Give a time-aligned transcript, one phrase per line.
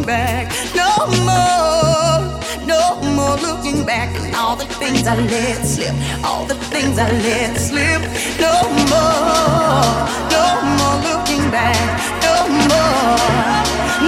[0.00, 0.48] looking back.
[0.74, 4.08] No more, no more looking back.
[4.34, 8.02] All the things I let slip, all the things I let slip.
[8.40, 8.52] No
[8.88, 10.44] more, no
[10.78, 11.76] more looking back.
[12.22, 13.18] No more,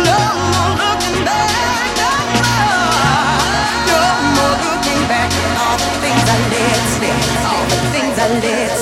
[0.09, 0.19] no
[0.53, 1.51] more looking back.
[2.01, 2.73] No more,
[3.91, 4.03] no
[4.37, 5.31] more looking back.
[5.63, 7.21] All the things I let slip,
[7.51, 8.82] all the things I let slip.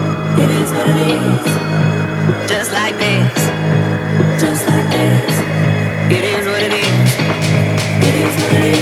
[0.43, 0.97] It is what it
[8.75, 8.80] is.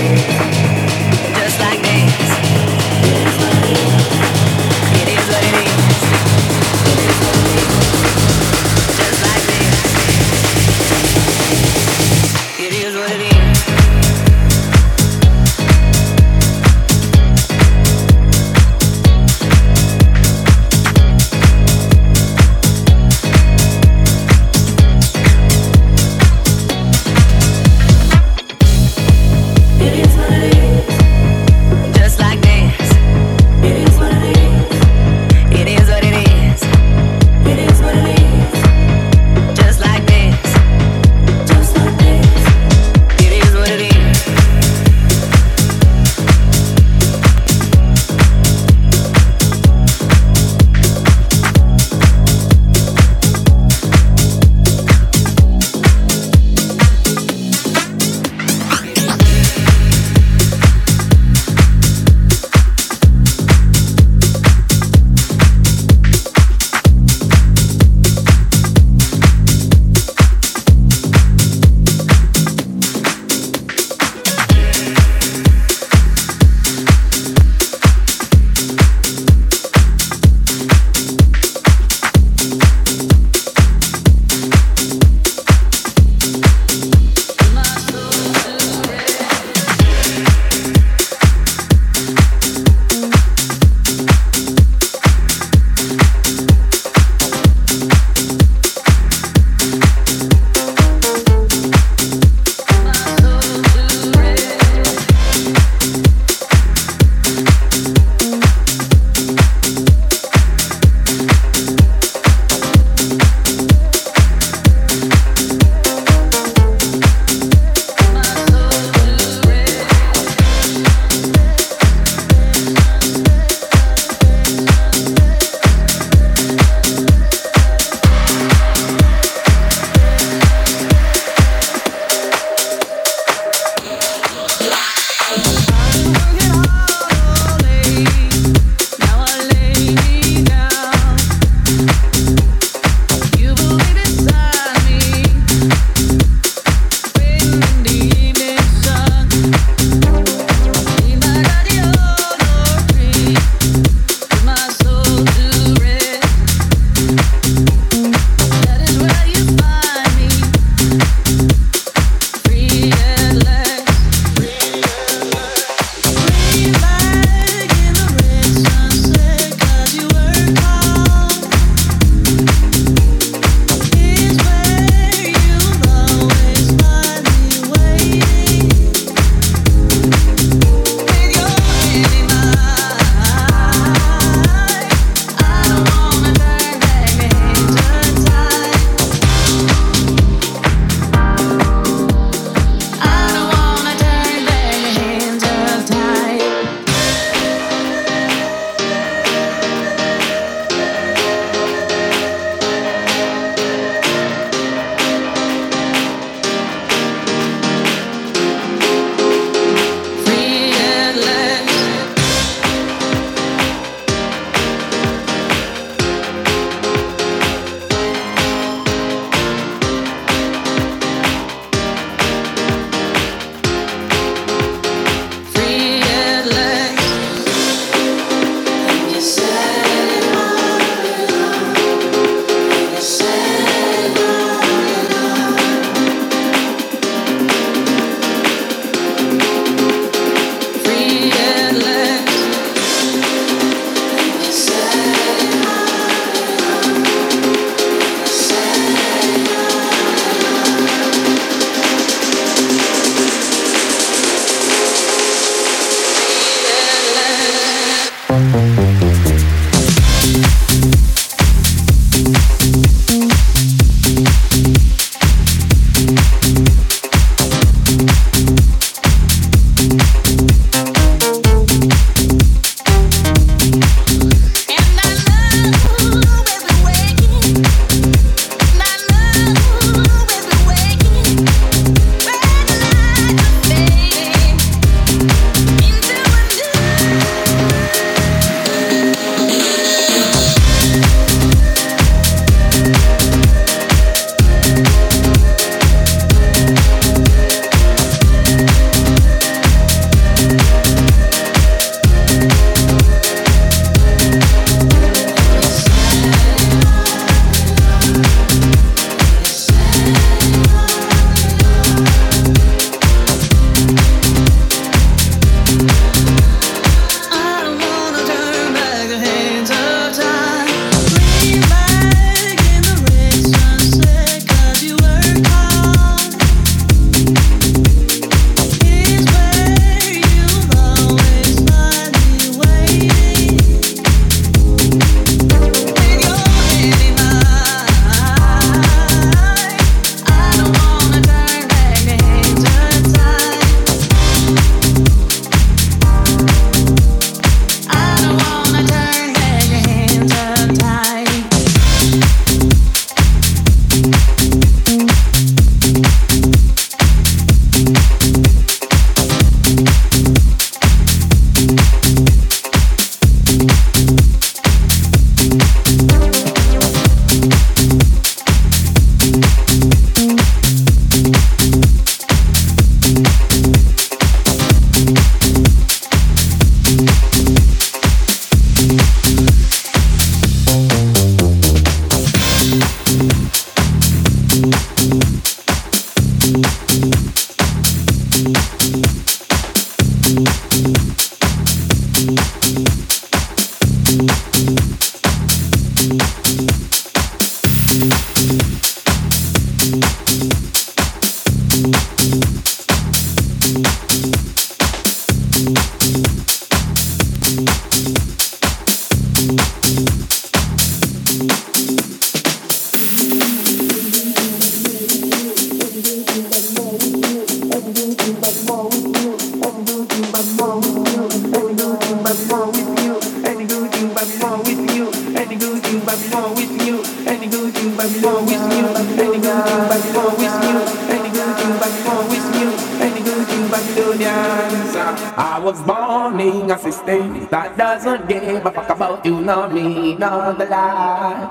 [439.40, 441.49] no, me, no, the lie.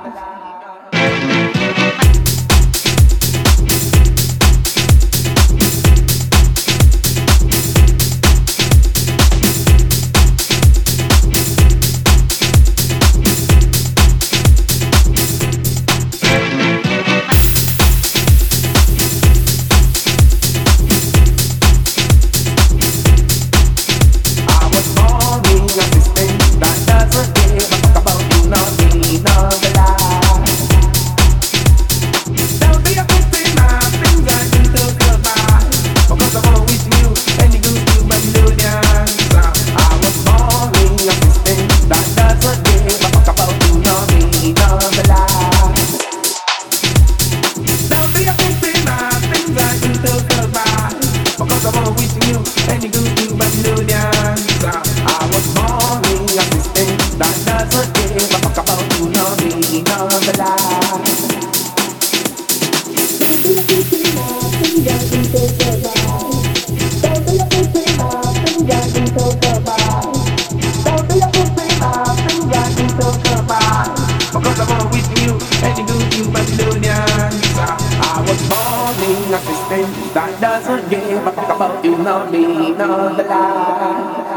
[80.14, 84.30] that doesn't give a fuck about you, no me, no the lie.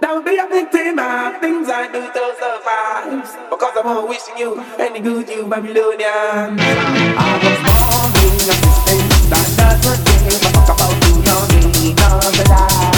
[0.00, 4.60] Don't be a victim of things I do to survive, because I'm all wishing you
[4.78, 6.58] any good, you Babylonian.
[6.58, 11.94] I was born in a system that doesn't give a fuck about you, no me,
[11.94, 12.95] no the lie.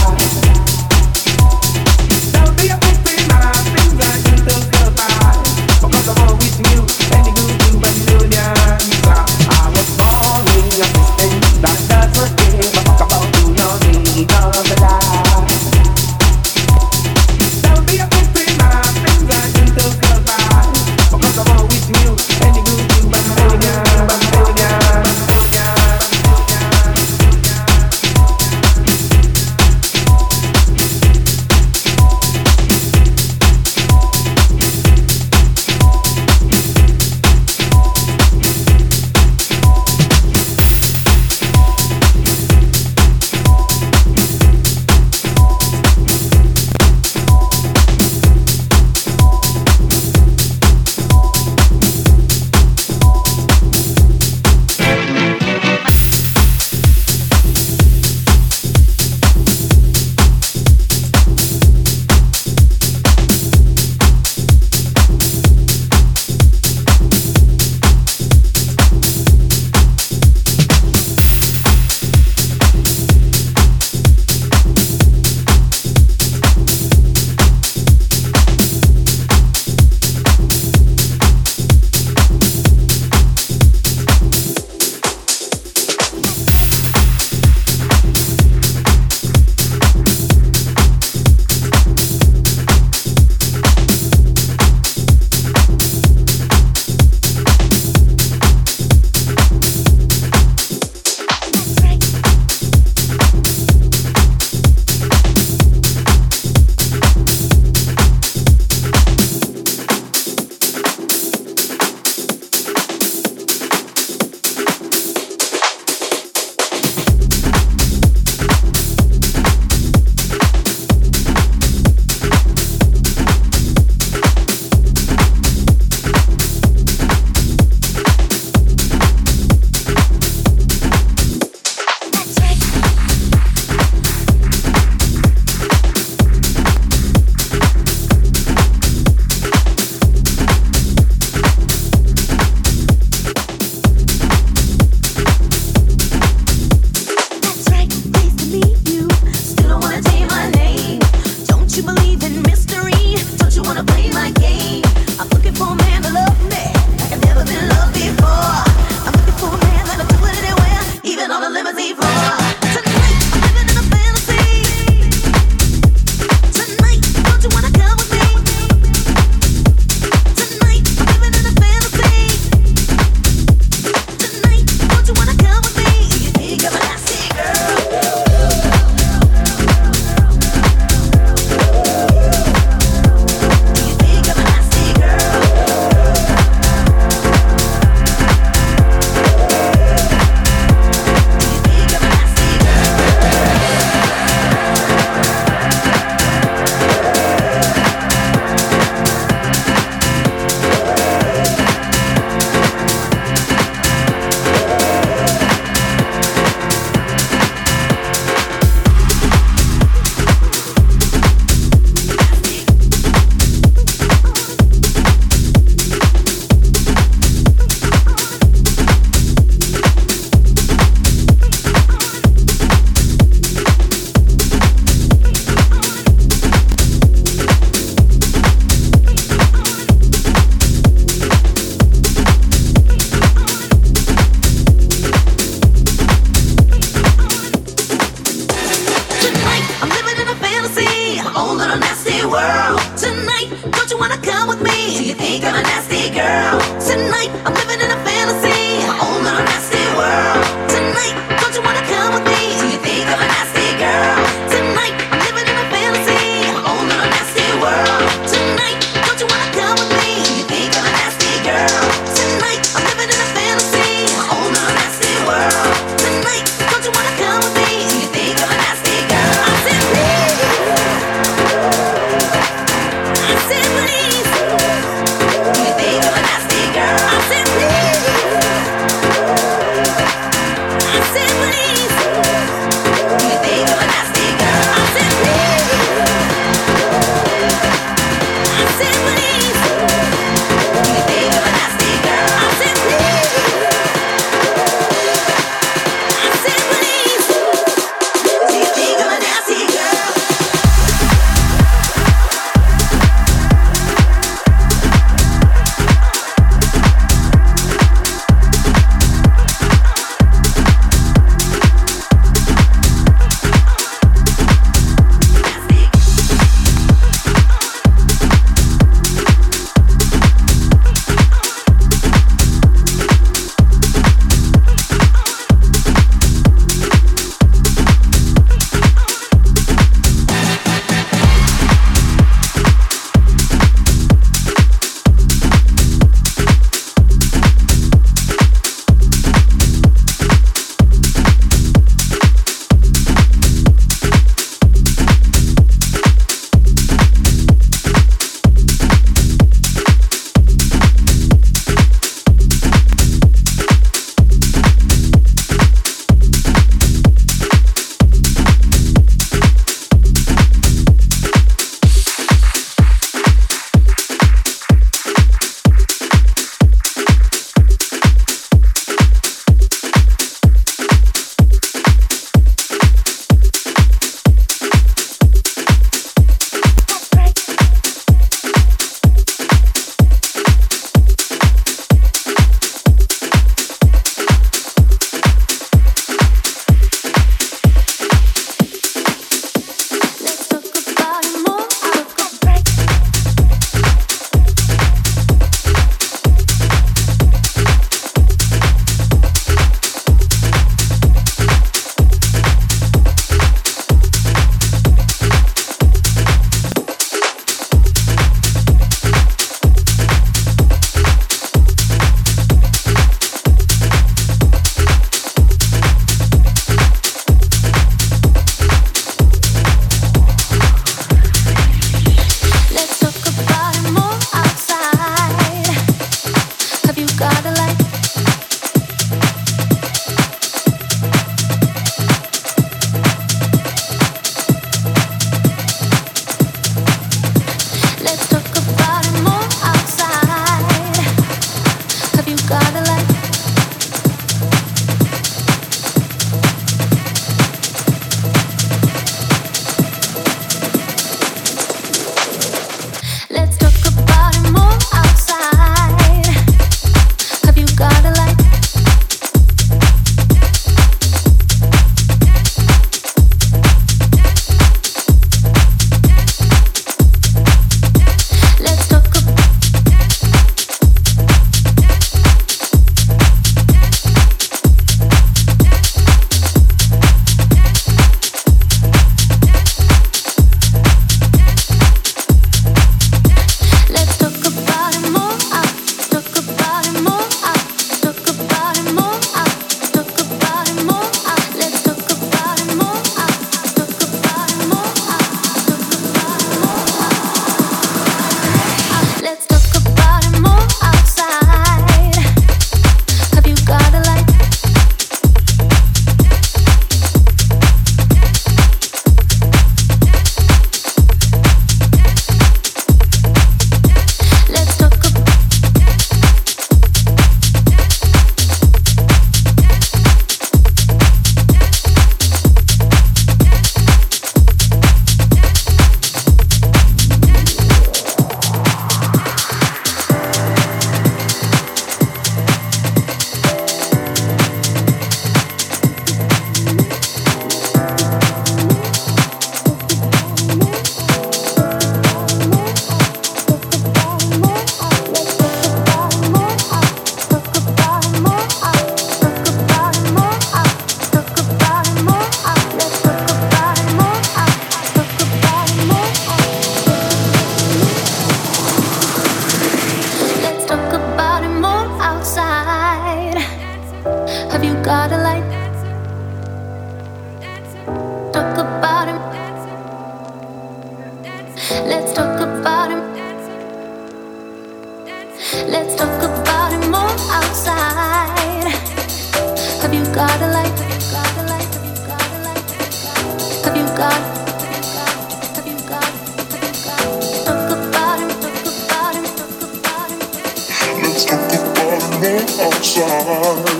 [593.01, 593.78] I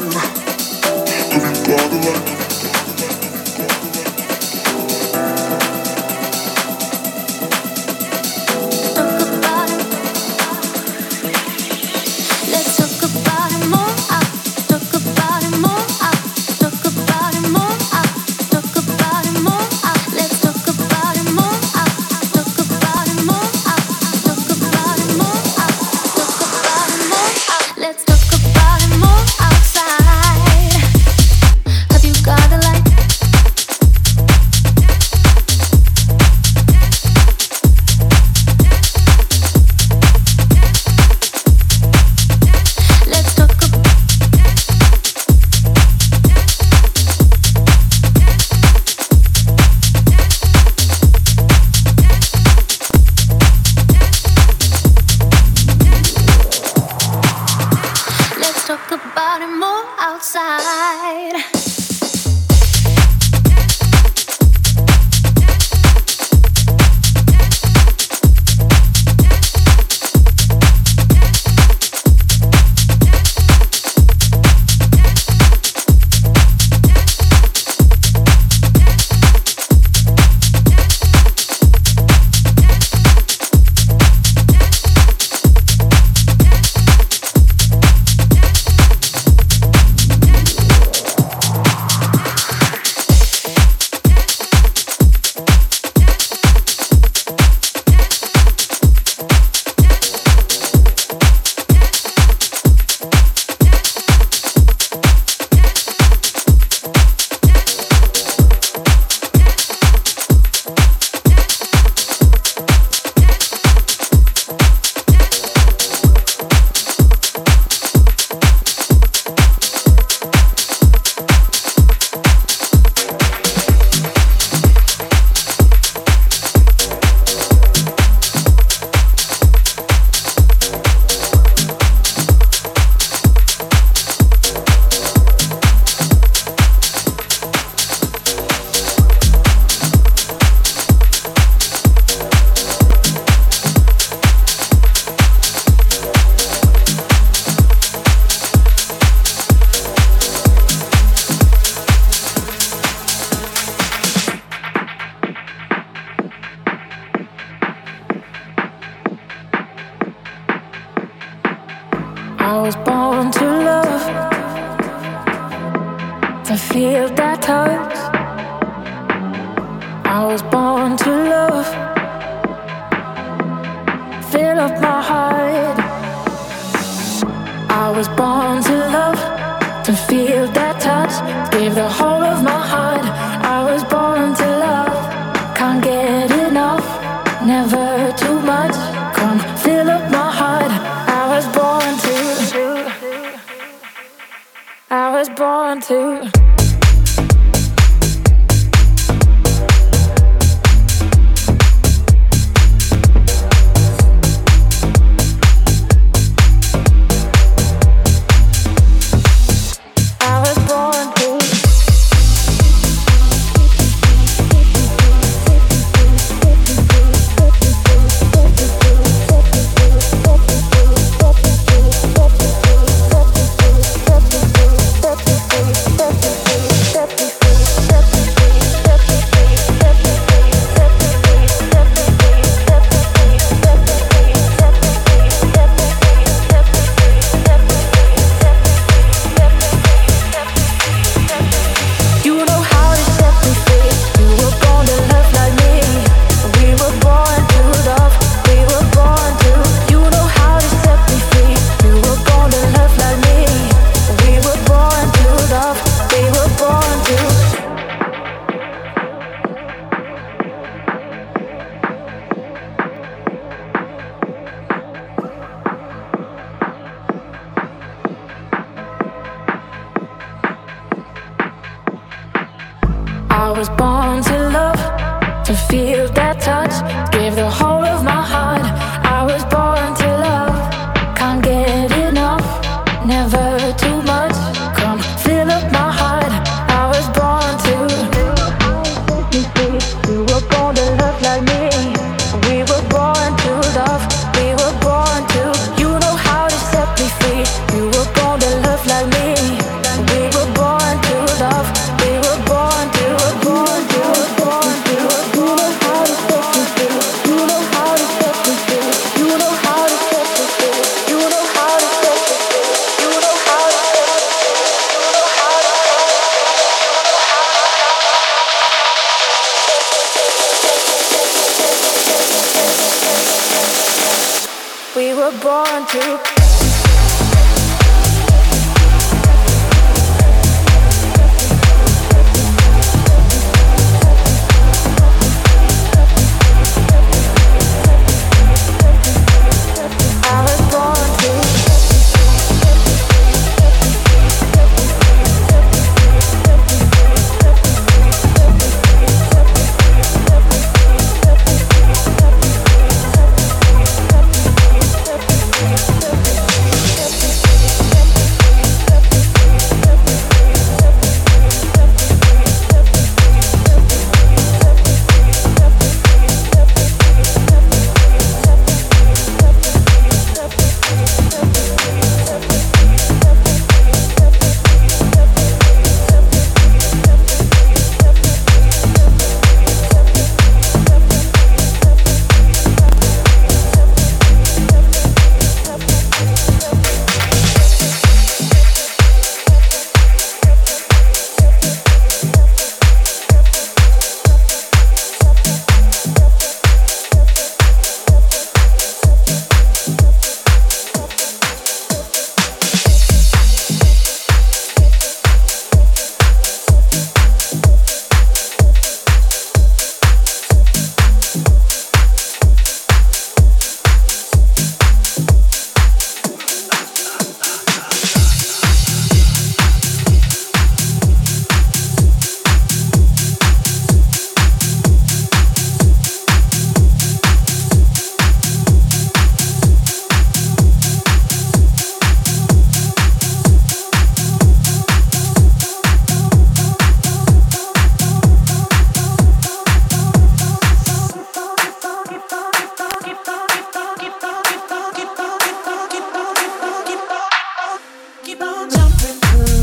[449.01, 449.58] nothing to